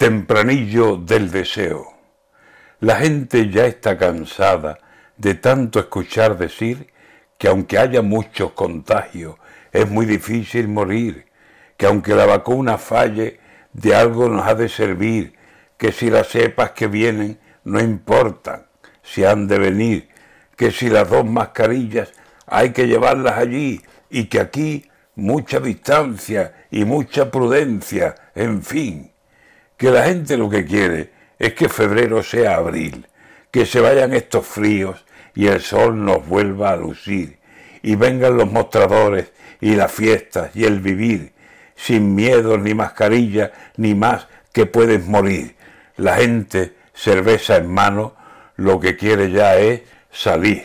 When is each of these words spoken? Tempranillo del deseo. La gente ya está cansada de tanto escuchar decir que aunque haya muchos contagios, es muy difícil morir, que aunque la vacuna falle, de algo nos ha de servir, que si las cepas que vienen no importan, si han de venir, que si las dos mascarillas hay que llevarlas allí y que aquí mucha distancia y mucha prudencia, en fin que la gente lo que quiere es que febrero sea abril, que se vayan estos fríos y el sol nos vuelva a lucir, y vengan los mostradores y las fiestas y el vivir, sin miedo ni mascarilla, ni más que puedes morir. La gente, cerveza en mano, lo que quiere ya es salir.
Tempranillo 0.00 0.96
del 0.96 1.30
deseo. 1.30 1.92
La 2.78 2.96
gente 2.96 3.50
ya 3.50 3.66
está 3.66 3.98
cansada 3.98 4.78
de 5.18 5.34
tanto 5.34 5.78
escuchar 5.78 6.38
decir 6.38 6.90
que 7.36 7.48
aunque 7.48 7.76
haya 7.76 8.00
muchos 8.00 8.52
contagios, 8.52 9.34
es 9.70 9.90
muy 9.90 10.06
difícil 10.06 10.68
morir, 10.68 11.26
que 11.76 11.84
aunque 11.84 12.14
la 12.14 12.24
vacuna 12.24 12.78
falle, 12.78 13.40
de 13.74 13.94
algo 13.94 14.30
nos 14.30 14.46
ha 14.46 14.54
de 14.54 14.70
servir, 14.70 15.34
que 15.76 15.92
si 15.92 16.08
las 16.08 16.28
cepas 16.28 16.70
que 16.70 16.86
vienen 16.86 17.38
no 17.64 17.78
importan, 17.78 18.68
si 19.02 19.26
han 19.26 19.48
de 19.48 19.58
venir, 19.58 20.08
que 20.56 20.70
si 20.70 20.88
las 20.88 21.10
dos 21.10 21.26
mascarillas 21.26 22.10
hay 22.46 22.72
que 22.72 22.86
llevarlas 22.88 23.36
allí 23.36 23.82
y 24.08 24.30
que 24.30 24.40
aquí 24.40 24.88
mucha 25.14 25.60
distancia 25.60 26.54
y 26.70 26.86
mucha 26.86 27.30
prudencia, 27.30 28.14
en 28.34 28.62
fin 28.62 29.10
que 29.80 29.90
la 29.90 30.04
gente 30.04 30.36
lo 30.36 30.50
que 30.50 30.66
quiere 30.66 31.10
es 31.38 31.54
que 31.54 31.70
febrero 31.70 32.22
sea 32.22 32.56
abril, 32.56 33.06
que 33.50 33.64
se 33.64 33.80
vayan 33.80 34.12
estos 34.12 34.46
fríos 34.46 35.06
y 35.34 35.46
el 35.46 35.62
sol 35.62 36.04
nos 36.04 36.28
vuelva 36.28 36.72
a 36.72 36.76
lucir, 36.76 37.38
y 37.80 37.94
vengan 37.94 38.36
los 38.36 38.52
mostradores 38.52 39.32
y 39.58 39.76
las 39.76 39.90
fiestas 39.90 40.54
y 40.54 40.66
el 40.66 40.80
vivir, 40.80 41.32
sin 41.76 42.14
miedo 42.14 42.58
ni 42.58 42.74
mascarilla, 42.74 43.52
ni 43.78 43.94
más 43.94 44.26
que 44.52 44.66
puedes 44.66 45.06
morir. 45.06 45.56
La 45.96 46.16
gente, 46.16 46.74
cerveza 46.92 47.56
en 47.56 47.72
mano, 47.72 48.14
lo 48.56 48.80
que 48.80 48.98
quiere 48.98 49.30
ya 49.30 49.56
es 49.56 49.80
salir. 50.12 50.64